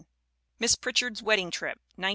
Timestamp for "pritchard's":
0.75-1.21